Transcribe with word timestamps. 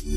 Happy 0.00 0.14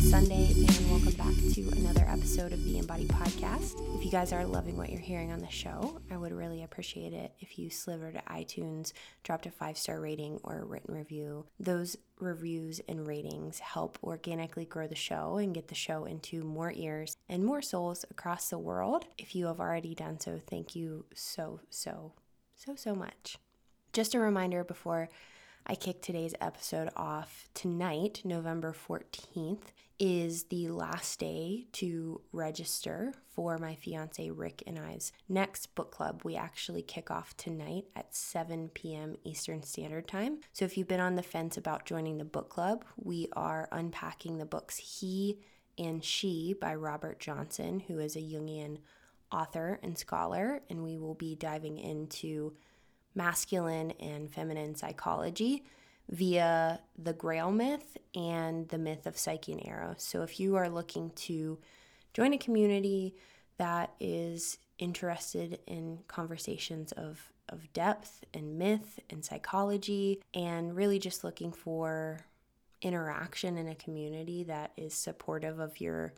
Sunday, 0.00 0.54
and 0.56 0.90
welcome 0.90 1.12
back 1.18 1.34
to 1.52 1.68
another 1.76 2.06
episode 2.08 2.54
of 2.54 2.64
the 2.64 2.78
Embodied 2.78 3.08
Podcast. 3.08 3.78
If 3.98 4.06
you 4.06 4.10
guys 4.10 4.32
are 4.32 4.46
loving 4.46 4.78
what 4.78 4.88
you're 4.88 5.00
hearing 5.00 5.32
on 5.32 5.40
the 5.40 5.50
show, 5.50 6.00
I 6.10 6.16
would 6.16 6.32
really 6.32 6.62
appreciate 6.62 7.12
it 7.12 7.34
if 7.40 7.58
you 7.58 7.68
sliver 7.68 8.10
to 8.10 8.22
iTunes, 8.22 8.94
dropped 9.22 9.44
a 9.44 9.50
five 9.50 9.76
star 9.76 10.00
rating 10.00 10.40
or 10.42 10.60
a 10.60 10.64
written 10.64 10.94
review. 10.94 11.44
Those 11.60 11.98
reviews 12.20 12.80
and 12.88 13.06
ratings 13.06 13.58
help 13.58 13.98
organically 14.02 14.64
grow 14.64 14.86
the 14.86 14.94
show 14.94 15.36
and 15.36 15.54
get 15.54 15.68
the 15.68 15.74
show 15.74 16.06
into 16.06 16.42
more 16.42 16.72
ears 16.74 17.18
and 17.28 17.44
more 17.44 17.60
souls 17.60 18.06
across 18.10 18.48
the 18.48 18.58
world. 18.58 19.04
If 19.18 19.34
you 19.34 19.44
have 19.44 19.60
already 19.60 19.94
done 19.94 20.18
so, 20.20 20.40
thank 20.46 20.74
you 20.74 21.04
so, 21.12 21.60
so, 21.68 22.14
so, 22.56 22.74
so 22.74 22.94
much. 22.94 23.38
Just 23.92 24.14
a 24.14 24.18
reminder 24.18 24.64
before 24.64 25.08
I 25.66 25.74
kick 25.74 26.00
today's 26.00 26.34
episode 26.40 26.90
off. 26.96 27.48
Tonight, 27.54 28.22
November 28.24 28.74
14th, 28.74 29.72
is 29.98 30.44
the 30.44 30.68
last 30.68 31.18
day 31.18 31.66
to 31.72 32.20
register 32.32 33.14
for 33.34 33.58
my 33.58 33.74
fiance 33.74 34.30
Rick 34.30 34.62
and 34.66 34.78
I's 34.78 35.12
next 35.28 35.74
book 35.74 35.90
club. 35.90 36.22
We 36.24 36.36
actually 36.36 36.82
kick 36.82 37.10
off 37.10 37.36
tonight 37.36 37.84
at 37.94 38.14
7 38.14 38.70
p.m. 38.74 39.16
Eastern 39.24 39.62
Standard 39.62 40.06
Time. 40.06 40.40
So 40.52 40.64
if 40.64 40.76
you've 40.76 40.88
been 40.88 41.00
on 41.00 41.16
the 41.16 41.22
fence 41.22 41.56
about 41.56 41.86
joining 41.86 42.18
the 42.18 42.24
book 42.24 42.50
club, 42.50 42.84
we 42.96 43.28
are 43.34 43.68
unpacking 43.72 44.38
the 44.38 44.46
books 44.46 44.76
He 44.76 45.40
and 45.78 46.04
She 46.04 46.54
by 46.58 46.74
Robert 46.74 47.18
Johnson, 47.18 47.80
who 47.80 47.98
is 47.98 48.16
a 48.16 48.20
Jungian 48.20 48.78
author 49.32 49.78
and 49.82 49.96
scholar, 49.96 50.60
and 50.70 50.82
we 50.82 50.96
will 50.96 51.14
be 51.14 51.34
diving 51.34 51.78
into 51.78 52.54
masculine 53.14 53.92
and 53.92 54.30
feminine 54.30 54.74
psychology 54.74 55.64
via 56.08 56.80
the 56.98 57.12
Grail 57.12 57.50
myth 57.50 57.96
and 58.14 58.68
the 58.68 58.78
myth 58.78 59.06
of 59.06 59.18
Psyche 59.18 59.52
and 59.52 59.66
Eros. 59.66 60.02
So 60.02 60.22
if 60.22 60.38
you 60.38 60.56
are 60.56 60.68
looking 60.68 61.10
to 61.10 61.58
join 62.14 62.32
a 62.32 62.38
community 62.38 63.14
that 63.58 63.94
is 64.00 64.58
interested 64.78 65.58
in 65.66 65.98
conversations 66.06 66.92
of 66.92 67.32
of 67.48 67.72
depth 67.72 68.24
and 68.34 68.58
myth 68.58 68.98
and 69.08 69.24
psychology 69.24 70.20
and 70.34 70.74
really 70.74 70.98
just 70.98 71.22
looking 71.22 71.52
for 71.52 72.18
interaction 72.82 73.56
in 73.56 73.68
a 73.68 73.74
community 73.74 74.42
that 74.44 74.72
is 74.76 74.94
supportive 74.94 75.58
of 75.60 75.80
your 75.80 76.12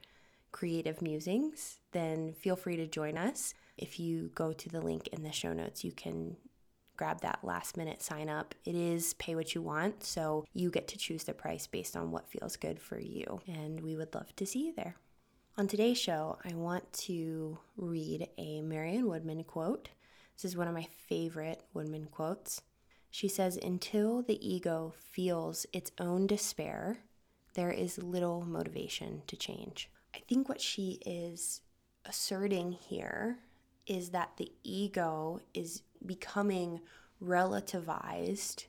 creative 0.53 1.03
musings, 1.03 1.79
then 1.93 2.33
feel 2.33 2.57
free 2.57 2.77
to 2.77 2.87
join 2.87 3.17
us. 3.17 3.55
If 3.77 4.01
you 4.01 4.31
go 4.35 4.53
to 4.53 4.69
the 4.69 4.81
link 4.81 5.09
in 5.09 5.23
the 5.23 5.33
show 5.33 5.53
notes, 5.53 5.85
you 5.85 5.93
can 5.93 6.37
grab 6.97 7.21
that 7.21 7.39
last 7.43 7.77
minute 7.77 8.03
sign 8.03 8.29
up. 8.29 8.55
It 8.65 8.75
is 8.75 9.15
pay 9.15 9.35
what 9.35 9.55
you 9.55 9.63
want, 9.63 10.05
so 10.05 10.45
you 10.53 10.71
get 10.71 10.89
to 10.89 10.99
choose 10.99 11.25
the 11.25 11.33
price 11.33 11.67
based 11.67 11.97
on 11.97 12.11
what 12.11 12.29
feels 12.29 12.57
good 12.57 12.81
for 12.81 12.99
you. 12.99 13.41
And 13.47 13.81
we 13.81 13.97
would 13.97 14.15
love 14.15 14.35
to 14.37 14.47
see 14.47 14.67
you 14.67 14.75
there. 14.77 14.97
On 15.57 15.67
today's 15.67 15.99
show, 15.99 16.39
I 16.45 16.55
want 16.55 16.93
to 17.05 17.59
read 17.77 18.29
a 18.37 18.61
Marion 18.61 19.09
Woodman 19.09 19.45
quote. 19.45 19.89
This 20.37 20.45
is 20.45 20.57
one 20.57 20.69
of 20.69 20.75
my 20.75 20.87
favorite 21.09 21.63
Woodman 21.73 22.07
quotes. 22.11 22.63
She 23.11 23.29
says, 23.29 23.59
Until 23.61 24.23
the 24.23 24.47
ego 24.47 24.95
feels 24.97 25.67
its 25.73 25.91
own 25.99 26.27
despair, 26.27 26.99
there 27.55 27.73
is 27.73 27.99
little 27.99 28.45
motivation 28.45 29.23
to 29.27 29.37
change. 29.37 29.91
I 30.19 30.23
think 30.27 30.49
what 30.49 30.61
she 30.61 31.01
is 31.07 31.61
asserting 32.05 32.73
here 32.73 33.39
is 33.87 34.11
that 34.11 34.33
the 34.37 34.51
ego 34.65 35.41
is 35.55 35.83
becoming 36.05 36.81
relativized 37.23 38.67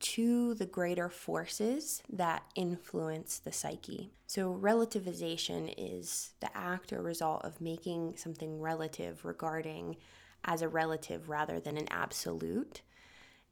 to 0.00 0.54
the 0.54 0.66
greater 0.66 1.08
forces 1.08 2.02
that 2.12 2.44
influence 2.54 3.38
the 3.38 3.52
psyche. 3.52 4.12
So, 4.26 4.54
relativization 4.54 5.72
is 5.76 6.32
the 6.40 6.56
act 6.56 6.92
or 6.92 7.02
result 7.02 7.44
of 7.44 7.60
making 7.60 8.16
something 8.16 8.60
relative 8.60 9.24
regarding 9.24 9.96
as 10.44 10.62
a 10.62 10.68
relative 10.68 11.28
rather 11.28 11.58
than 11.58 11.76
an 11.76 11.88
absolute. 11.90 12.82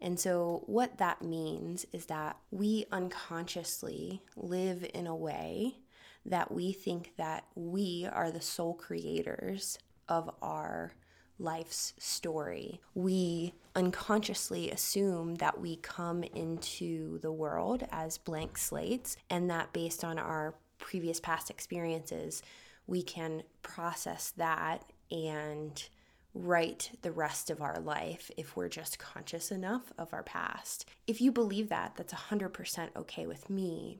And 0.01 0.19
so, 0.19 0.63
what 0.67 0.99
that 0.99 1.23
means 1.23 1.87
is 1.93 2.07
that 2.07 2.37
we 2.51 2.87
unconsciously 2.93 4.23
live 4.37 4.85
in 4.95 5.07
a 5.07 5.17
way 5.17 5.77
that 6.25 6.53
we 6.53 6.72
think 6.72 7.12
that 7.16 7.44
we 7.55 8.09
are 8.10 8.31
the 8.31 8.41
sole 8.41 8.75
creators 8.75 9.78
of 10.09 10.31
our 10.41 10.93
life's 11.38 11.94
story. 11.99 12.81
We 12.94 13.55
unconsciously 13.75 14.71
assume 14.71 15.37
that 15.37 15.61
we 15.61 15.77
come 15.77 16.22
into 16.22 17.19
the 17.19 17.32
world 17.32 17.84
as 17.91 18.19
blank 18.19 18.59
slates, 18.59 19.16
and 19.31 19.50
that 19.50 19.72
based 19.72 20.05
on 20.05 20.19
our 20.19 20.55
previous 20.78 21.21
past 21.21 21.50
experiences, 21.50 22.43
we 22.87 23.03
can 23.03 23.43
process 23.62 24.32
that 24.37 24.84
and 25.11 25.88
write 26.34 26.91
the 27.03 27.12
rest 27.12 27.50
of 27.50 27.61
our 27.61 27.78
life 27.78 28.31
if 28.37 28.56
we're 28.56 28.69
just 28.69 28.99
conscious 28.99 29.50
enough 29.50 29.93
of 29.99 30.12
our 30.12 30.22
past. 30.22 30.88
If 31.06 31.21
you 31.21 31.31
believe 31.31 31.69
that, 31.69 31.94
that's 31.97 32.15
100% 32.15 32.88
okay 32.97 33.27
with 33.27 33.50
me. 33.50 33.99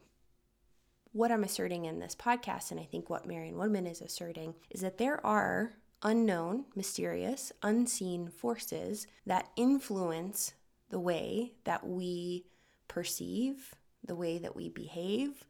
What 1.15 1.31
I'm 1.31 1.45
asserting 1.45 1.85
in 1.85 1.99
this 1.99 2.15
podcast, 2.15 2.71
and 2.71 2.81
I 2.81 2.85
think 2.85 3.11
what 3.11 3.27
Marion 3.27 3.59
Woodman 3.59 3.87
is 3.87 4.01
asserting, 4.01 4.55
is 4.71 4.81
that 4.81 4.97
there 4.97 5.25
are 5.27 5.75
unknown, 6.03 6.65
mysterious, 6.75 7.53
unseen 7.63 8.29
forces 8.29 9.07
that 9.27 9.51
influence 9.55 10.55
the 10.89 10.99
way 10.99 11.53
that 11.65 11.87
we 11.87 12.47
perceive, 12.89 13.75
the 14.03 14.17
way 14.17 14.39
that 14.39 14.57
we 14.57 14.71
behave, 14.71 15.45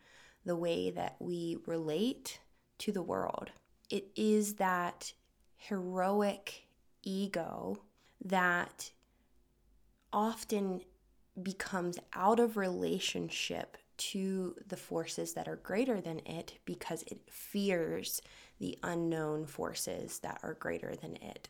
the 0.45 0.56
way 0.56 0.91
that 0.91 1.15
we 1.21 1.59
relate 1.67 2.41
to 2.79 2.91
the 2.91 3.03
world. 3.03 3.53
It 3.89 4.06
is 4.17 4.55
that 4.55 5.12
heroic 5.56 6.65
ego 7.05 7.79
that 8.25 8.91
often 10.12 10.81
becomes 11.41 11.99
out 12.15 12.41
of 12.41 12.56
relationship 12.56 13.77
to 13.97 14.57
the 14.69 14.77
forces 14.77 15.35
that 15.35 15.49
are 15.49 15.57
greater 15.57 16.01
than 16.01 16.21
it 16.27 16.59
because 16.65 17.03
it 17.07 17.21
fears 17.31 18.21
the 18.59 18.79
unknown 18.83 19.47
forces 19.47 20.19
that 20.21 20.39
are 20.43 20.55
greater 20.55 20.95
than 20.95 21.17
it. 21.17 21.49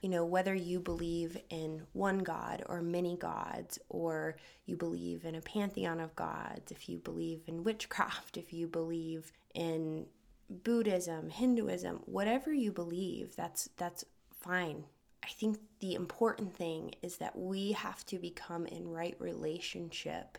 You 0.00 0.10
know, 0.10 0.24
whether 0.24 0.54
you 0.54 0.80
believe 0.80 1.38
in 1.48 1.82
one 1.94 2.18
God 2.18 2.62
or 2.66 2.82
many 2.82 3.16
gods, 3.16 3.78
or 3.88 4.36
you 4.66 4.76
believe 4.76 5.24
in 5.24 5.34
a 5.34 5.40
pantheon 5.40 5.98
of 5.98 6.14
gods, 6.14 6.70
if 6.70 6.90
you 6.90 6.98
believe 6.98 7.42
in 7.46 7.64
witchcraft, 7.64 8.36
if 8.36 8.52
you 8.52 8.66
believe 8.66 9.32
in 9.54 10.04
Buddhism, 10.50 11.30
Hinduism, 11.30 12.00
whatever 12.04 12.52
you 12.52 12.70
believe, 12.70 13.34
that's 13.34 13.70
that's 13.78 14.04
fine. 14.30 14.84
I 15.24 15.28
think 15.28 15.58
the 15.80 15.94
important 15.94 16.54
thing 16.54 16.94
is 17.00 17.16
that 17.16 17.38
we 17.38 17.72
have 17.72 18.04
to 18.06 18.18
become 18.18 18.66
in 18.66 18.88
right 18.88 19.16
relationship. 19.18 20.36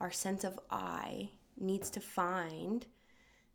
Our 0.00 0.10
sense 0.10 0.44
of 0.44 0.58
I 0.70 1.30
needs 1.58 1.90
to 1.90 2.00
find 2.00 2.86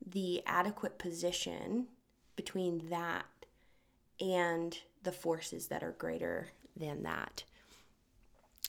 the 0.05 0.41
adequate 0.45 0.97
position 0.97 1.87
between 2.35 2.89
that 2.89 3.25
and 4.19 4.77
the 5.03 5.11
forces 5.11 5.67
that 5.67 5.83
are 5.83 5.91
greater 5.91 6.47
than 6.75 7.03
that. 7.03 7.43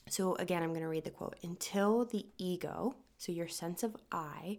So, 0.09 0.35
again, 0.37 0.63
I'm 0.63 0.71
going 0.71 0.81
to 0.81 0.89
read 0.89 1.05
the 1.05 1.11
quote 1.11 1.39
Until 1.43 2.05
the 2.05 2.27
ego, 2.37 2.97
so 3.17 3.33
your 3.33 3.49
sense 3.49 3.83
of 3.83 3.97
I, 4.11 4.59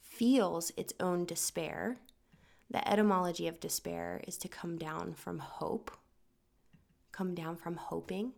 feels 0.00 0.72
its 0.76 0.92
own 1.00 1.24
despair, 1.24 1.98
the 2.70 2.86
etymology 2.88 3.48
of 3.48 3.60
despair 3.60 4.20
is 4.26 4.36
to 4.38 4.48
come 4.48 4.76
down 4.76 5.14
from 5.14 5.38
hope, 5.38 5.90
come 7.12 7.34
down 7.34 7.56
from 7.56 7.76
hoping, 7.76 8.34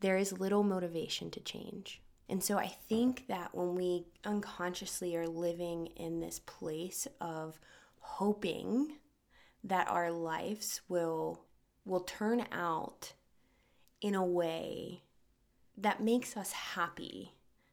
there 0.00 0.16
is 0.16 0.40
little 0.40 0.62
motivation 0.62 1.30
to 1.32 1.40
change. 1.40 2.00
And 2.28 2.42
so 2.42 2.58
I 2.58 2.66
think 2.66 3.26
that 3.28 3.54
when 3.54 3.74
we 3.74 4.06
unconsciously 4.24 5.16
are 5.16 5.28
living 5.28 5.86
in 5.96 6.20
this 6.20 6.40
place 6.40 7.06
of 7.20 7.60
hoping 8.00 8.96
that 9.62 9.88
our 9.88 10.10
lives 10.10 10.80
will 10.88 11.44
will 11.84 12.00
turn 12.00 12.44
out 12.50 13.12
in 14.00 14.14
a 14.14 14.24
way 14.24 15.02
that 15.76 16.02
makes 16.02 16.36
us 16.36 16.50
happy, 16.52 17.32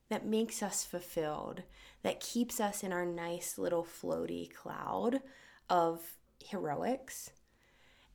that 0.10 0.26
makes 0.26 0.62
us 0.62 0.84
fulfilled, 0.84 1.64
that 2.04 2.20
keeps 2.20 2.60
us 2.60 2.84
in 2.84 2.94
our 2.94 3.06
nice 3.06 3.58
little 3.58 3.84
floaty 3.84 4.54
cloud 4.54 5.22
of 5.70 6.18
heroics. 6.46 7.32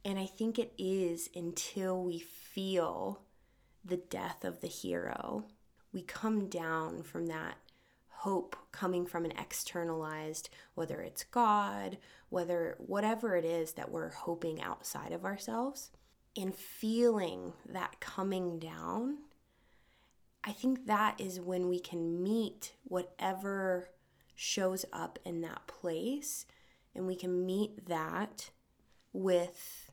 And 0.04 0.18
I 0.18 0.26
think 0.26 0.58
it 0.58 0.72
is 0.78 1.28
until 1.34 2.02
we 2.02 2.20
feel 2.20 3.22
the 3.84 3.96
death 3.96 4.44
of 4.44 4.60
the 4.60 4.68
hero, 4.68 5.46
we 5.92 6.02
come 6.02 6.48
down 6.48 7.02
from 7.02 7.26
that 7.26 7.56
hope 8.08 8.56
coming 8.72 9.06
from 9.06 9.24
an 9.24 9.32
externalized, 9.38 10.50
whether 10.74 11.00
it's 11.00 11.22
God, 11.24 11.98
whether 12.30 12.76
whatever 12.78 13.36
it 13.36 13.44
is 13.44 13.74
that 13.74 13.92
we're 13.92 14.10
hoping 14.10 14.60
outside 14.60 15.12
of 15.12 15.24
ourselves, 15.24 15.90
and 16.36 16.54
feeling 16.54 17.52
that 17.68 18.00
coming 18.00 18.58
down, 18.58 19.18
I 20.42 20.52
think 20.52 20.86
that 20.86 21.20
is 21.20 21.40
when 21.40 21.68
we 21.68 21.78
can 21.78 22.22
meet 22.22 22.74
whatever 22.84 23.90
shows 24.34 24.84
up 24.92 25.18
in 25.24 25.40
that 25.42 25.66
place, 25.66 26.44
and 26.94 27.06
we 27.06 27.14
can 27.14 27.46
meet 27.46 27.86
that 27.86 28.50
with 29.12 29.90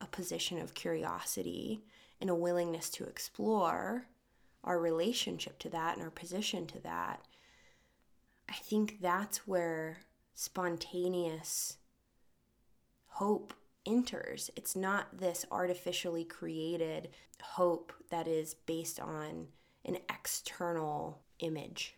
a 0.00 0.06
position 0.06 0.58
of 0.58 0.74
curiosity 0.74 1.84
and 2.20 2.28
a 2.28 2.34
willingness 2.34 2.90
to 2.90 3.04
explore 3.04 4.06
our 4.64 4.78
relationship 4.78 5.58
to 5.58 5.68
that 5.70 5.94
and 5.96 6.04
our 6.04 6.10
position 6.10 6.66
to 6.66 6.80
that 6.80 7.20
I 8.52 8.54
think 8.54 8.98
that's 9.00 9.46
where 9.46 10.00
spontaneous 10.34 11.78
hope 13.06 13.54
enters. 13.86 14.50
It's 14.56 14.76
not 14.76 15.18
this 15.18 15.46
artificially 15.50 16.24
created 16.24 17.08
hope 17.40 17.94
that 18.10 18.28
is 18.28 18.52
based 18.54 19.00
on 19.00 19.48
an 19.86 19.96
external 20.10 21.22
image. 21.38 21.96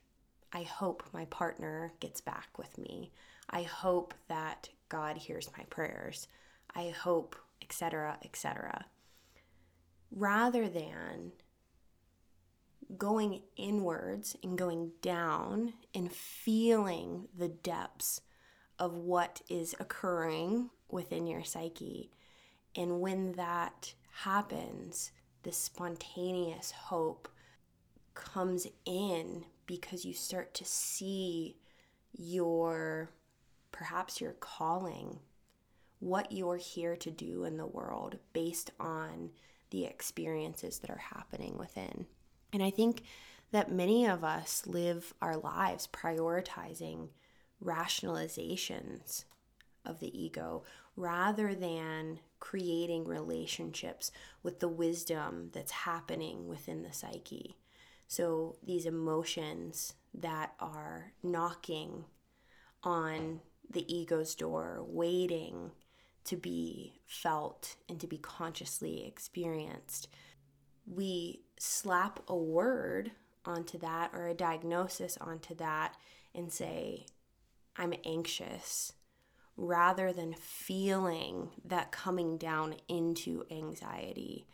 I 0.53 0.63
hope 0.63 1.03
my 1.13 1.25
partner 1.25 1.93
gets 1.99 2.21
back 2.21 2.57
with 2.57 2.79
me. 2.79 3.11
I 3.51 3.63
hope 3.63 4.15
that 4.29 4.69
God 4.89 5.17
hears 5.17 5.51
my 5.59 5.65
prayers. 5.65 6.29
I 6.75 6.91
hope, 6.91 7.35
etc., 7.61 8.17
etc. 8.25 8.85
Rather 10.13 10.69
than 10.69 11.33
going 12.99 13.43
inwards 13.57 14.37
and 14.43 14.59
going 14.59 14.93
down 15.03 15.75
and 15.95 16.13
feeling 16.13 17.29
the 17.37 17.49
depths 17.49 18.21
of 18.79 18.95
what 18.95 19.41
is 19.49 19.75
occurring 19.79 20.71
within 20.89 21.27
your 21.27 21.45
psyche. 21.45 22.11
And 22.77 23.01
when 23.01 23.33
that 23.33 23.95
happens, 24.23 25.13
this 25.43 25.57
spontaneous 25.57 26.71
hope 26.71 27.29
comes 28.15 28.67
in 28.85 29.45
because 29.67 30.05
you 30.05 30.13
start 30.13 30.55
to 30.55 30.65
see 30.65 31.57
your 32.17 33.11
perhaps 33.73 34.21
your 34.21 34.33
calling, 34.35 35.19
what 35.99 36.31
you're 36.31 36.57
here 36.57 36.95
to 36.97 37.11
do 37.11 37.45
in 37.45 37.57
the 37.57 37.67
world 37.67 38.19
based 38.33 38.71
on 38.79 39.31
the 39.71 39.85
experiences 39.85 40.79
that 40.79 40.91
are 40.91 40.97
happening 40.97 41.59
within. 41.59 42.07
And 42.55 42.63
I 42.63 42.71
think 42.71 43.03
that 43.51 43.71
many 43.71 44.07
of 44.07 44.23
us 44.23 44.63
live 44.65 45.13
our 45.21 45.37
lives 45.37 45.89
prioritizing 45.93 47.09
rationalizations 47.63 49.25
of 49.85 49.99
the 49.99 50.17
ego 50.17 50.63
rather 50.97 51.53
than 51.53 52.21
creating 52.39 53.07
relationships 53.07 54.13
with 54.45 54.61
the 54.61 54.69
wisdom 54.69 55.51
that's 55.53 55.73
happening 55.73 56.47
within 56.47 56.83
the 56.83 56.93
psyche. 56.93 57.57
So 58.07 58.57
these 58.65 58.87
emotions 58.87 59.95
that 60.15 60.53
are 60.61 61.13
knocking 61.25 62.05
on 62.85 63.41
the 63.69 63.93
ego's 63.93 64.37
door, 64.37 64.85
waiting 64.87 65.73
to 66.27 66.37
be 66.37 67.01
felt 67.07 67.75
and 67.89 67.99
to 68.01 68.07
be 68.07 68.19
consciously 68.19 69.05
experienced. 69.05 70.07
We 70.87 71.44
slap 71.59 72.21
a 72.29 72.37
word 72.37 73.13
onto 73.45 73.79
that 73.79 74.11
or 74.15 74.29
a 74.29 74.35
diagnosis 74.35 75.19
onto 75.21 75.55
that 75.57 75.95
and 76.35 76.53
say, 76.53 77.07
I'm 77.77 77.95
anxious, 78.05 78.93
rather 79.57 80.13
than 80.13 80.35
feeling 80.35 81.51
that 81.65 81.93
coming 81.93 82.39
down 82.39 82.77
into 82.89 83.45
anxiety. 83.51 84.47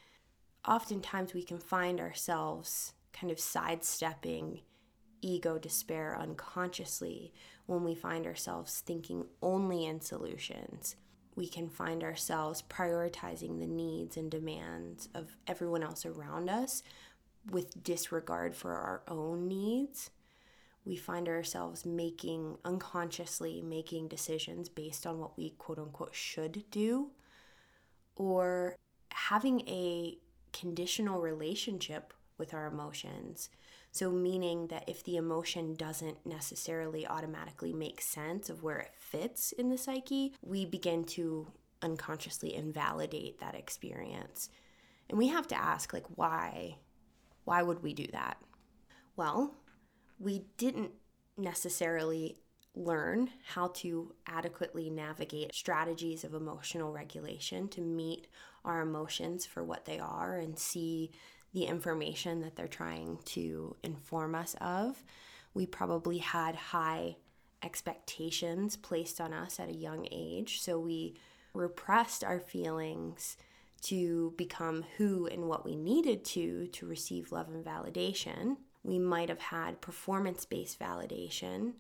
Oftentimes, 0.67 1.32
we 1.32 1.43
can 1.43 1.58
find 1.58 2.00
ourselves 2.00 2.93
kind 3.12 3.31
of 3.31 3.41
sidestepping 3.41 4.61
ego 5.23 5.58
despair 5.58 6.17
unconsciously 6.19 7.32
when 7.67 7.85
we 7.85 7.94
find 7.94 8.26
ourselves 8.26 8.81
thinking 8.81 9.26
only 9.43 9.85
in 9.85 10.00
solutions 10.00 10.97
we 11.41 11.49
can 11.49 11.71
find 11.71 12.05
ourselves 12.05 12.63
prioritizing 12.69 13.59
the 13.59 13.67
needs 13.67 14.19
and 14.19 14.31
demands 14.31 15.09
of 15.15 15.39
everyone 15.47 15.83
else 15.83 16.05
around 16.05 16.51
us 16.51 16.83
with 17.51 17.83
disregard 17.83 18.55
for 18.55 18.75
our 18.75 19.01
own 19.09 19.49
needs. 19.49 20.11
We 20.85 20.97
find 20.97 21.29
ourselves 21.29 21.87
making 21.87 22.59
unconsciously 22.63 23.63
making 23.63 24.09
decisions 24.09 24.69
based 24.69 25.07
on 25.07 25.19
what 25.19 25.39
we 25.39 25.55
quote 25.57 25.79
unquote 25.79 26.15
should 26.15 26.63
do, 26.71 27.09
or 28.17 28.77
having 29.09 29.63
a 29.67 30.19
conditional 30.53 31.23
relationship 31.23 32.13
with 32.41 32.53
our 32.53 32.67
emotions 32.67 33.51
so, 33.93 34.11
meaning 34.11 34.69
that 34.69 34.89
if 34.89 35.03
the 35.03 35.17
emotion 35.17 35.75
doesn't 35.75 36.25
necessarily 36.25 37.07
automatically 37.07 37.73
make 37.73 38.01
sense 38.01 38.49
of 38.49 38.63
where 38.63 38.79
it 38.79 38.93
fits 38.97 39.51
in 39.53 39.69
the 39.69 39.79
psyche, 39.79 40.33
we 40.43 40.65
begin 40.65 41.05
to 41.07 41.49
unconsciously 41.83 42.55
invalidate 42.55 43.41
that 43.41 43.57
experience. 43.57 44.49
And 45.09 45.19
we 45.19 45.29
have 45.29 45.49
to 45.49 45.59
ask, 45.59 45.93
like, 45.93 46.07
why? 46.15 46.77
Why 47.45 47.63
would 47.63 47.83
we 47.83 47.93
do 47.93 48.07
that? 48.13 48.37
Well, 49.17 49.57
we 50.21 50.45
didn't 50.57 50.93
necessarily 51.37 52.37
learn 52.77 53.31
how 53.45 53.69
to 53.69 54.15
adequately 54.29 54.89
navigate 54.89 55.53
strategies 55.53 56.23
of 56.23 56.35
emotional 56.35 56.93
regulation 56.93 57.67
to 57.67 57.81
meet 57.81 58.29
our 58.65 58.83
emotions 58.83 59.45
for 59.47 59.65
what 59.65 59.85
they 59.85 59.99
are 59.99 60.37
and 60.37 60.57
see 60.57 61.11
the 61.52 61.64
information 61.64 62.41
that 62.41 62.56
they're 62.56 62.69
trying 62.69 63.19
to 63.25 63.76
inform 63.82 64.35
us 64.35 64.55
of. 64.61 65.02
We 65.55 65.66
probably 65.66 66.19
had 66.19 66.54
high 66.54 67.16
expectations 67.62 68.76
placed 68.76 69.21
on 69.21 69.33
us 69.33 69.59
at 69.59 69.69
a 69.69 69.76
young 69.76 70.07
age, 70.11 70.61
so 70.61 70.78
we 70.78 71.16
repressed 71.52 72.23
our 72.23 72.40
feelings 72.40 73.37
to 73.83 74.35
become 74.37 74.85
who 74.97 75.26
and 75.26 75.49
what 75.49 75.64
we 75.64 75.75
needed 75.75 76.25
to 76.25 76.66
to 76.69 76.87
receive 76.87 77.33
love 77.33 77.49
and 77.49 77.64
validation. 77.64 78.57
We 78.83 78.99
might 78.99 79.28
have 79.28 79.40
had 79.40 79.80
performance 79.80 80.45
based 80.45 80.78
validation 80.78 81.73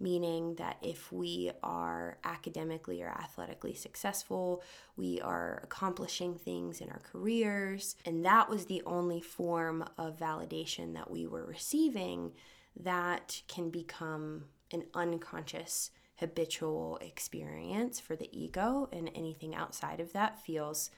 meaning 0.00 0.54
that 0.54 0.78
if 0.82 1.12
we 1.12 1.52
are 1.62 2.18
academically 2.24 3.02
or 3.02 3.08
athletically 3.08 3.74
successful, 3.74 4.62
we 4.96 5.20
are 5.20 5.60
accomplishing 5.62 6.34
things 6.34 6.80
in 6.80 6.88
our 6.88 7.00
careers, 7.12 7.96
and 8.06 8.24
that 8.24 8.48
was 8.48 8.66
the 8.66 8.82
only 8.86 9.20
form 9.20 9.84
of 9.98 10.18
validation 10.18 10.94
that 10.94 11.10
we 11.10 11.26
were 11.26 11.44
receiving, 11.44 12.32
that 12.74 13.42
can 13.46 13.68
become 13.70 14.44
an 14.72 14.84
unconscious 14.94 15.90
habitual 16.16 16.98
experience 17.00 18.00
for 18.00 18.16
the 18.16 18.30
ego, 18.32 18.88
and 18.92 19.10
anything 19.14 19.54
outside 19.54 20.00
of 20.00 20.12
that 20.12 20.40
feels 20.40 20.90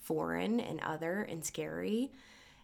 foreign 0.00 0.60
and 0.60 0.80
other 0.80 1.22
and 1.22 1.44
scary. 1.44 2.12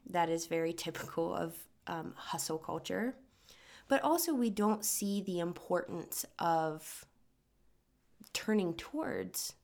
That 0.08 0.28
is 0.28 0.46
very 0.46 0.72
typical 0.72 1.34
of 1.34 1.56
um, 1.86 2.14
hustle 2.16 2.58
culture 2.58 3.16
but 3.90 4.04
also 4.04 4.32
we 4.32 4.50
don't 4.50 4.84
see 4.84 5.20
the 5.20 5.40
importance 5.40 6.24
of 6.38 7.04
turning 8.32 8.72
towards 8.74 9.54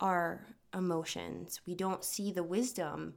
our 0.00 0.46
emotions. 0.72 1.60
We 1.66 1.74
don't 1.74 2.02
see 2.02 2.32
the 2.32 2.42
wisdom 2.42 3.16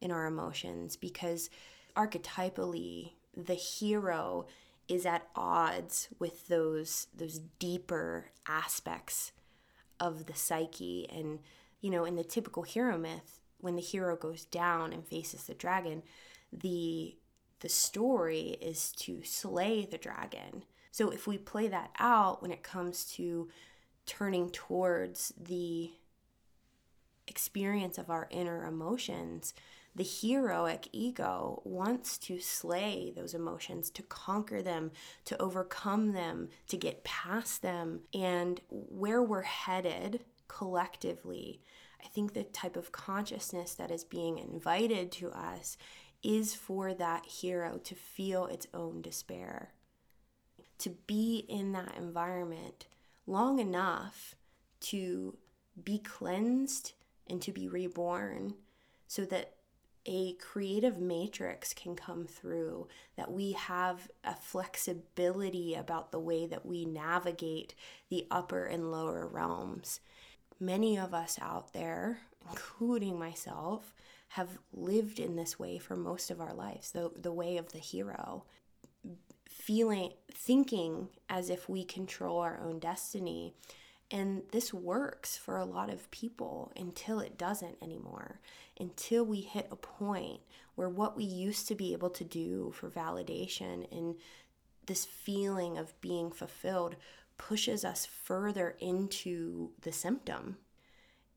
in 0.00 0.10
our 0.10 0.26
emotions 0.26 0.96
because 0.96 1.50
archetypally 1.96 3.12
the 3.36 3.54
hero 3.54 4.46
is 4.88 5.06
at 5.06 5.28
odds 5.36 6.08
with 6.18 6.48
those 6.48 7.06
those 7.16 7.38
deeper 7.60 8.32
aspects 8.48 9.30
of 10.00 10.26
the 10.26 10.34
psyche 10.34 11.06
and 11.10 11.38
you 11.80 11.90
know 11.90 12.04
in 12.04 12.16
the 12.16 12.24
typical 12.24 12.64
hero 12.64 12.98
myth 12.98 13.40
when 13.58 13.76
the 13.76 13.82
hero 13.82 14.16
goes 14.16 14.44
down 14.46 14.92
and 14.92 15.06
faces 15.06 15.44
the 15.44 15.54
dragon 15.54 16.02
the 16.52 17.14
the 17.62 17.68
story 17.70 18.58
is 18.60 18.92
to 18.92 19.22
slay 19.24 19.86
the 19.86 19.98
dragon. 19.98 20.64
So 20.90 21.10
if 21.10 21.26
we 21.26 21.38
play 21.38 21.68
that 21.68 21.90
out 21.98 22.42
when 22.42 22.52
it 22.52 22.62
comes 22.62 23.06
to 23.14 23.48
turning 24.04 24.50
towards 24.50 25.32
the 25.40 25.92
experience 27.26 27.96
of 27.96 28.10
our 28.10 28.28
inner 28.30 28.66
emotions, 28.66 29.54
The 29.94 30.04
heroic 30.04 30.88
ego 30.92 31.60
wants 31.64 32.16
to 32.18 32.40
slay 32.40 33.12
those 33.14 33.34
emotions, 33.34 33.90
to 33.90 34.02
conquer 34.02 34.62
them, 34.62 34.90
to 35.26 35.40
overcome 35.40 36.12
them, 36.12 36.48
to 36.68 36.78
get 36.78 37.04
past 37.04 37.60
them. 37.60 38.00
And 38.14 38.60
where 38.70 39.22
we're 39.22 39.42
headed 39.42 40.24
collectively, 40.48 41.60
I 42.02 42.08
think 42.08 42.32
the 42.32 42.44
type 42.44 42.76
of 42.76 42.90
consciousness 42.90 43.74
that 43.74 43.90
is 43.90 44.02
being 44.02 44.38
invited 44.38 45.12
to 45.12 45.30
us 45.30 45.76
is 46.22 46.54
for 46.54 46.94
that 46.94 47.26
hero 47.26 47.78
to 47.84 47.94
feel 47.94 48.46
its 48.46 48.66
own 48.72 49.02
despair, 49.02 49.72
to 50.78 50.90
be 51.06 51.44
in 51.48 51.72
that 51.72 51.96
environment 51.96 52.86
long 53.26 53.58
enough 53.58 54.34
to 54.80 55.36
be 55.82 55.98
cleansed 55.98 56.92
and 57.28 57.40
to 57.40 57.52
be 57.52 57.68
reborn 57.68 58.54
so 59.06 59.24
that 59.24 59.54
a 60.04 60.32
creative 60.34 60.98
matrix 60.98 61.72
can 61.72 61.94
come 61.94 62.26
through, 62.26 62.88
that 63.16 63.30
we 63.30 63.52
have 63.52 64.10
a 64.24 64.34
flexibility 64.34 65.74
about 65.74 66.10
the 66.10 66.18
way 66.18 66.46
that 66.46 66.66
we 66.66 66.84
navigate 66.84 67.74
the 68.08 68.26
upper 68.30 68.64
and 68.64 68.90
lower 68.90 69.26
realms. 69.26 70.00
Many 70.58 70.98
of 70.98 71.14
us 71.14 71.38
out 71.40 71.72
there, 71.72 72.18
including 72.50 73.16
myself, 73.16 73.94
have 74.32 74.58
lived 74.72 75.18
in 75.18 75.36
this 75.36 75.58
way 75.58 75.78
for 75.78 75.96
most 75.96 76.30
of 76.30 76.40
our 76.40 76.54
lives, 76.54 76.92
the, 76.92 77.10
the 77.16 77.32
way 77.32 77.56
of 77.56 77.72
the 77.72 77.78
hero. 77.78 78.44
Feeling, 79.48 80.12
thinking 80.32 81.08
as 81.28 81.50
if 81.50 81.68
we 81.68 81.84
control 81.84 82.38
our 82.38 82.58
own 82.58 82.78
destiny. 82.78 83.54
And 84.10 84.42
this 84.50 84.72
works 84.72 85.36
for 85.36 85.56
a 85.56 85.64
lot 85.64 85.90
of 85.90 86.10
people 86.10 86.72
until 86.76 87.20
it 87.20 87.38
doesn't 87.38 87.76
anymore 87.82 88.40
until 88.80 89.24
we 89.24 89.40
hit 89.40 89.68
a 89.70 89.76
point 89.76 90.40
where 90.74 90.88
what 90.88 91.16
we 91.16 91.24
used 91.24 91.68
to 91.68 91.74
be 91.74 91.92
able 91.92 92.10
to 92.10 92.24
do 92.24 92.72
for 92.74 92.90
validation 92.90 93.86
and 93.92 94.16
this 94.86 95.04
feeling 95.04 95.78
of 95.78 95.98
being 96.00 96.30
fulfilled 96.30 96.96
pushes 97.38 97.84
us 97.84 98.06
further 98.06 98.76
into 98.80 99.70
the 99.82 99.92
symptom. 99.92 100.56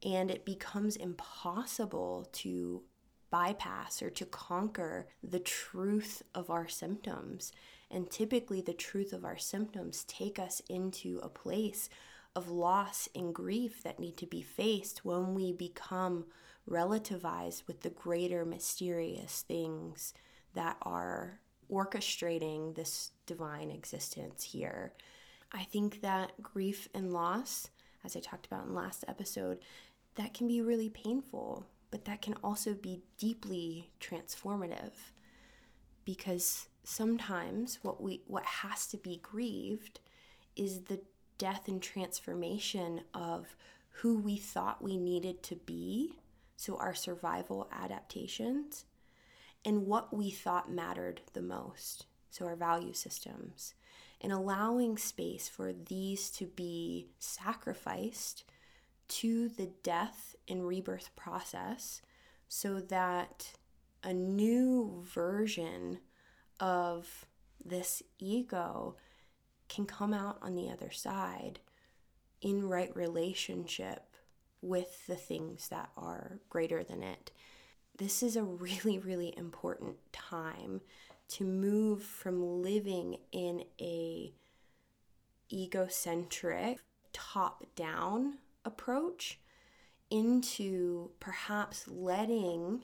And 0.05 0.29
it 0.29 0.45
becomes 0.45 0.95
impossible 0.95 2.29
to 2.33 2.83
bypass 3.31 4.01
or 4.01 4.09
to 4.11 4.25
conquer 4.25 5.07
the 5.23 5.39
truth 5.39 6.21
of 6.33 6.49
our 6.49 6.67
symptoms. 6.67 7.51
And 7.91 8.09
typically, 8.09 8.61
the 8.61 8.73
truth 8.73 9.11
of 9.11 9.25
our 9.25 9.37
symptoms 9.37 10.05
take 10.05 10.39
us 10.39 10.61
into 10.69 11.19
a 11.23 11.27
place 11.29 11.89
of 12.35 12.49
loss 12.49 13.09
and 13.15 13.33
grief 13.33 13.81
that 13.83 13.99
need 13.99 14.17
to 14.17 14.27
be 14.27 14.41
faced 14.41 15.03
when 15.03 15.33
we 15.33 15.51
become 15.51 16.25
relativized 16.69 17.65
with 17.67 17.81
the 17.81 17.89
greater 17.89 18.45
mysterious 18.45 19.43
things 19.47 20.13
that 20.53 20.77
are 20.81 21.39
orchestrating 21.71 22.75
this 22.75 23.11
divine 23.25 23.71
existence 23.71 24.43
here. 24.43 24.93
I 25.51 25.63
think 25.63 26.01
that 26.01 26.31
grief 26.41 26.89
and 26.93 27.13
loss, 27.13 27.69
as 28.03 28.15
I 28.15 28.19
talked 28.19 28.45
about 28.45 28.65
in 28.65 28.73
last 28.73 29.05
episode, 29.07 29.59
that 30.15 30.33
can 30.33 30.47
be 30.47 30.61
really 30.61 30.89
painful, 30.89 31.65
but 31.91 32.05
that 32.05 32.21
can 32.21 32.35
also 32.43 32.73
be 32.73 33.01
deeply 33.17 33.91
transformative 33.99 34.93
because 36.03 36.67
sometimes 36.83 37.79
what 37.81 38.01
we 38.01 38.21
what 38.27 38.45
has 38.45 38.85
to 38.87 38.97
be 38.97 39.19
grieved 39.23 39.99
is 40.55 40.81
the 40.81 41.01
death 41.37 41.67
and 41.67 41.81
transformation 41.81 43.01
of 43.13 43.55
who 43.89 44.17
we 44.17 44.37
thought 44.37 44.83
we 44.83 44.97
needed 44.97 45.41
to 45.43 45.55
be 45.55 46.13
so 46.55 46.77
our 46.77 46.93
survival 46.93 47.69
adaptations, 47.71 48.85
and 49.63 49.85
what 49.85 50.15
we 50.15 50.29
thought 50.29 50.71
mattered 50.71 51.21
the 51.33 51.41
most, 51.41 52.05
so 52.29 52.45
our 52.45 52.55
value 52.55 52.93
systems, 52.93 53.73
and 54.21 54.31
allowing 54.31 54.97
space 54.97 55.49
for 55.49 55.73
these 55.73 56.29
to 56.31 56.45
be 56.45 57.09
sacrificed 57.19 58.43
to 59.07 59.49
the 59.49 59.71
death 59.83 60.35
and 60.47 60.67
rebirth 60.67 61.15
process 61.15 62.01
so 62.47 62.79
that 62.79 63.53
a 64.03 64.13
new 64.13 65.03
version 65.03 65.99
of 66.59 67.25
this 67.63 68.03
ego 68.19 68.95
can 69.67 69.85
come 69.85 70.13
out 70.13 70.37
on 70.41 70.55
the 70.55 70.69
other 70.69 70.91
side 70.91 71.59
in 72.41 72.67
right 72.67 72.95
relationship 72.95 74.15
with 74.61 75.07
the 75.07 75.15
things 75.15 75.69
that 75.69 75.89
are 75.97 76.39
greater 76.49 76.83
than 76.83 77.01
it. 77.01 77.31
This 77.97 78.21
is 78.21 78.35
a 78.35 78.43
really, 78.43 78.99
really 78.99 79.33
important 79.37 79.95
time 80.11 80.81
to 81.29 81.43
move 81.43 82.03
from 82.03 82.61
living 82.61 83.17
in 83.31 83.63
a 83.79 84.33
egocentric 85.51 86.79
top 87.13 87.63
down 87.75 88.37
approach 88.65 89.39
into 90.09 91.11
perhaps 91.19 91.87
letting 91.87 92.83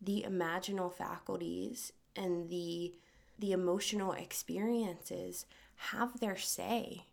the 0.00 0.24
imaginal 0.28 0.92
faculties 0.92 1.92
and 2.16 2.48
the 2.48 2.94
the 3.36 3.52
emotional 3.52 4.12
experiences 4.12 5.44
have 5.76 6.20
their 6.20 6.36
say. 6.36 7.06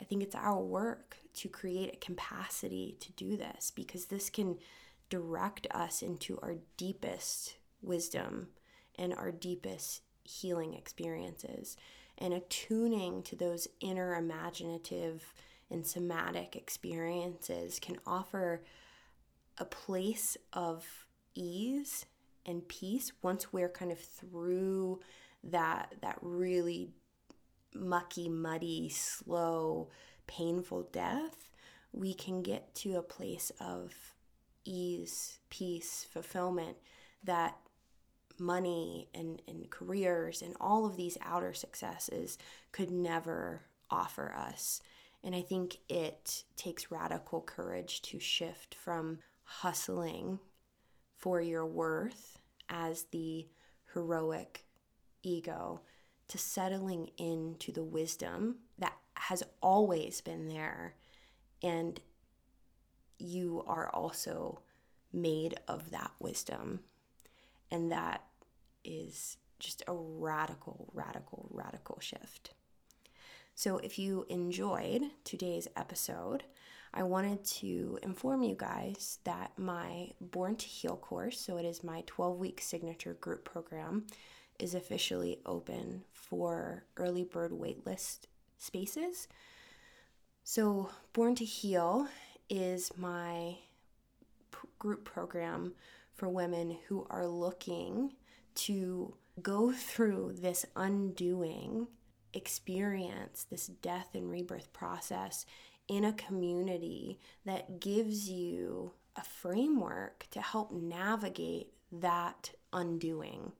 I 0.00 0.04
think 0.04 0.22
it's 0.22 0.34
our 0.34 0.60
work 0.60 1.18
to 1.34 1.48
create 1.48 1.94
a 1.94 2.04
capacity 2.04 2.96
to 2.98 3.12
do 3.12 3.36
this 3.36 3.70
because 3.70 4.06
this 4.06 4.30
can 4.30 4.58
direct 5.10 5.68
us 5.70 6.02
into 6.02 6.38
our 6.42 6.56
deepest 6.76 7.56
wisdom 7.82 8.48
and 8.98 9.14
our 9.14 9.30
deepest 9.30 10.02
healing 10.24 10.74
experiences. 10.74 11.76
And 12.18 12.32
attuning 12.32 13.22
to 13.24 13.36
those 13.36 13.68
inner 13.80 14.14
imaginative 14.16 15.34
and 15.74 15.84
somatic 15.84 16.54
experiences 16.54 17.80
can 17.80 17.98
offer 18.06 18.62
a 19.58 19.64
place 19.64 20.36
of 20.52 20.86
ease 21.34 22.06
and 22.46 22.66
peace 22.68 23.10
once 23.22 23.52
we're 23.52 23.68
kind 23.68 23.90
of 23.90 23.98
through 23.98 25.00
that 25.42 25.94
that 26.00 26.16
really 26.22 26.90
mucky, 27.74 28.28
muddy, 28.28 28.88
slow, 28.88 29.90
painful 30.28 30.88
death, 30.92 31.50
we 31.92 32.14
can 32.14 32.40
get 32.40 32.72
to 32.76 32.96
a 32.96 33.02
place 33.02 33.50
of 33.60 33.92
ease, 34.64 35.40
peace, 35.50 36.06
fulfillment 36.08 36.76
that 37.24 37.56
money 38.38 39.08
and, 39.12 39.42
and 39.48 39.70
careers 39.70 40.40
and 40.40 40.54
all 40.60 40.86
of 40.86 40.96
these 40.96 41.18
outer 41.20 41.52
successes 41.52 42.38
could 42.70 42.90
never 42.92 43.62
offer 43.90 44.32
us. 44.32 44.80
And 45.24 45.34
I 45.34 45.40
think 45.40 45.78
it 45.88 46.44
takes 46.54 46.90
radical 46.90 47.40
courage 47.40 48.02
to 48.02 48.20
shift 48.20 48.74
from 48.74 49.20
hustling 49.42 50.38
for 51.16 51.40
your 51.40 51.64
worth 51.64 52.38
as 52.68 53.04
the 53.04 53.48
heroic 53.94 54.66
ego 55.22 55.80
to 56.28 56.36
settling 56.36 57.08
into 57.16 57.72
the 57.72 57.82
wisdom 57.82 58.56
that 58.78 58.92
has 59.14 59.42
always 59.62 60.20
been 60.20 60.48
there. 60.48 60.94
And 61.62 61.98
you 63.18 63.64
are 63.66 63.88
also 63.88 64.60
made 65.10 65.54
of 65.66 65.90
that 65.90 66.10
wisdom. 66.20 66.80
And 67.70 67.90
that 67.90 68.24
is 68.84 69.38
just 69.58 69.82
a 69.88 69.94
radical, 69.94 70.90
radical, 70.92 71.48
radical 71.50 71.98
shift. 72.00 72.52
So, 73.56 73.78
if 73.78 74.00
you 74.00 74.26
enjoyed 74.28 75.02
today's 75.22 75.68
episode, 75.76 76.42
I 76.92 77.04
wanted 77.04 77.44
to 77.44 78.00
inform 78.02 78.42
you 78.42 78.56
guys 78.56 79.20
that 79.22 79.52
my 79.56 80.10
Born 80.20 80.56
to 80.56 80.66
Heal 80.66 80.96
course, 80.96 81.40
so 81.40 81.56
it 81.56 81.64
is 81.64 81.84
my 81.84 82.02
12 82.06 82.36
week 82.36 82.60
signature 82.60 83.14
group 83.14 83.44
program, 83.44 84.06
is 84.58 84.74
officially 84.74 85.38
open 85.46 86.02
for 86.12 86.84
early 86.96 87.22
bird 87.22 87.52
waitlist 87.52 88.22
spaces. 88.58 89.28
So, 90.42 90.90
Born 91.12 91.36
to 91.36 91.44
Heal 91.44 92.08
is 92.50 92.90
my 92.96 93.56
p- 94.50 94.68
group 94.80 95.04
program 95.04 95.74
for 96.12 96.28
women 96.28 96.78
who 96.88 97.06
are 97.08 97.26
looking 97.26 98.14
to 98.56 99.14
go 99.40 99.70
through 99.72 100.34
this 100.40 100.66
undoing 100.74 101.86
experience, 102.34 103.46
this 103.50 103.66
death 103.66 104.10
and 104.14 104.30
rebirth 104.30 104.72
process 104.72 105.46
in 105.88 106.04
a 106.04 106.12
community 106.12 107.18
that 107.44 107.80
gives 107.80 108.28
you 108.28 108.92
a 109.16 109.22
framework 109.22 110.26
to 110.30 110.40
help 110.40 110.72
navigate 110.72 111.72
that 111.92 112.50
undoing 112.72 113.52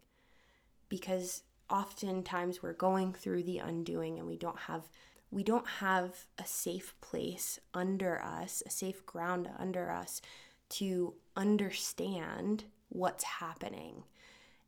because 0.89 1.43
oftentimes 1.71 2.63
we're 2.63 2.73
going 2.73 3.13
through 3.13 3.43
the 3.43 3.59
undoing 3.59 4.19
and 4.19 4.27
we 4.27 4.37
don't 4.37 4.59
have 4.59 4.89
we 5.31 5.43
don't 5.43 5.67
have 5.67 6.27
a 6.39 6.47
safe 6.47 6.95
place 7.01 7.59
under 7.73 8.23
us, 8.23 8.63
a 8.67 8.71
safe 8.71 9.05
ground 9.05 9.49
under 9.59 9.91
us 9.91 10.23
to 10.69 11.15
understand 11.37 12.63
what's 12.89 13.25
happening. 13.25 14.05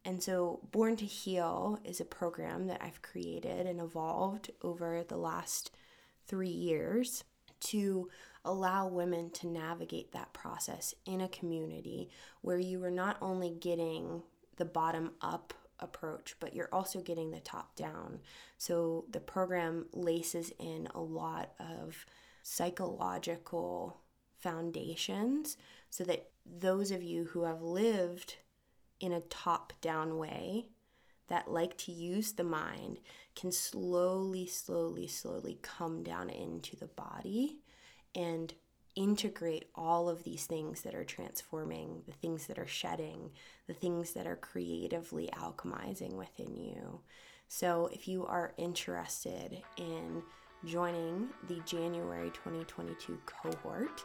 And 0.06 0.22
so, 0.22 0.60
Born 0.70 0.94
to 0.98 1.04
Heal 1.04 1.80
is 1.84 2.00
a 2.00 2.04
program 2.04 2.68
that 2.68 2.80
I've 2.80 3.02
created 3.02 3.66
and 3.66 3.80
evolved 3.80 4.52
over 4.62 5.02
the 5.02 5.16
last 5.16 5.72
three 6.28 6.48
years 6.48 7.24
to 7.58 8.08
allow 8.44 8.86
women 8.86 9.30
to 9.30 9.48
navigate 9.48 10.12
that 10.12 10.32
process 10.32 10.94
in 11.06 11.22
a 11.22 11.28
community 11.28 12.08
where 12.42 12.58
you 12.58 12.84
are 12.84 12.90
not 12.90 13.16
only 13.20 13.50
getting 13.50 14.22
the 14.58 14.64
bottom 14.64 15.10
up 15.22 15.52
approach, 15.80 16.36
but 16.38 16.54
you're 16.54 16.68
also 16.72 17.00
getting 17.00 17.32
the 17.32 17.40
top 17.40 17.74
down. 17.74 18.20
So 18.58 19.06
the 19.10 19.18
program 19.18 19.86
laces 19.92 20.52
in 20.60 20.86
a 20.94 21.00
lot 21.00 21.50
of 21.58 22.06
psychological 22.44 23.98
foundations 24.38 25.56
so 25.90 26.04
that 26.04 26.28
those 26.46 26.92
of 26.92 27.02
you 27.02 27.24
who 27.24 27.42
have 27.42 27.60
lived 27.60 28.36
in 29.00 29.12
a 29.12 29.20
top 29.20 29.72
down 29.80 30.18
way 30.18 30.66
that 31.28 31.50
like 31.50 31.76
to 31.76 31.92
use 31.92 32.32
the 32.32 32.44
mind 32.44 33.00
can 33.34 33.50
slowly, 33.50 34.46
slowly, 34.46 35.06
slowly 35.06 35.58
come 35.62 36.02
down 36.02 36.30
into 36.30 36.76
the 36.76 36.86
body 36.86 37.58
and 38.14 38.54
integrate 38.94 39.66
all 39.74 40.08
of 40.08 40.24
these 40.24 40.46
things 40.46 40.80
that 40.82 40.94
are 40.94 41.04
transforming, 41.04 42.02
the 42.06 42.12
things 42.12 42.46
that 42.46 42.58
are 42.58 42.66
shedding, 42.66 43.30
the 43.66 43.74
things 43.74 44.12
that 44.12 44.26
are 44.26 44.36
creatively 44.36 45.28
alchemizing 45.34 46.14
within 46.14 46.56
you. 46.56 47.00
So, 47.48 47.90
if 47.92 48.08
you 48.08 48.26
are 48.26 48.54
interested 48.56 49.62
in 49.76 50.22
joining 50.64 51.28
the 51.46 51.60
January 51.66 52.30
2022 52.30 53.18
cohort, 53.26 54.04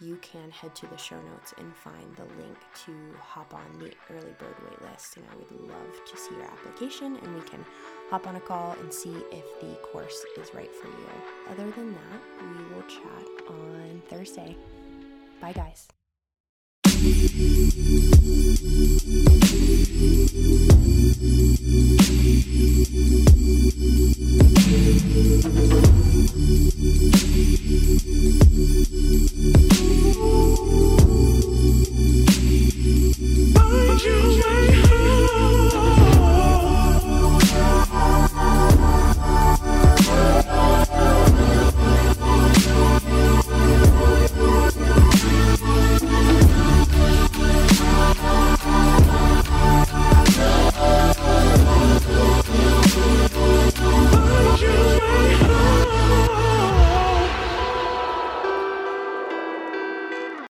you 0.00 0.16
can 0.16 0.50
head 0.50 0.74
to 0.74 0.86
the 0.88 0.96
show 0.96 1.20
notes 1.22 1.54
and 1.58 1.74
find 1.74 2.16
the 2.16 2.24
link 2.42 2.56
to 2.84 2.92
hop 3.20 3.54
on 3.54 3.78
the 3.78 3.92
early 4.10 4.34
bird 4.38 4.56
waitlist. 4.66 5.16
And 5.16 5.24
I 5.30 5.36
would 5.36 5.68
love 5.68 6.04
to 6.10 6.16
see 6.16 6.34
your 6.34 6.44
application 6.44 7.16
and 7.16 7.34
we 7.34 7.40
can 7.42 7.64
hop 8.10 8.26
on 8.26 8.36
a 8.36 8.40
call 8.40 8.72
and 8.80 8.92
see 8.92 9.14
if 9.30 9.60
the 9.60 9.74
course 9.92 10.24
is 10.36 10.52
right 10.54 10.74
for 10.74 10.88
you. 10.88 11.06
Other 11.50 11.70
than 11.70 11.92
that, 11.92 12.20
we 12.40 12.74
will 12.74 12.82
chat 12.82 13.48
on 13.48 14.02
Thursday. 14.08 14.56
Bye, 15.40 15.52
guys. 15.52 15.88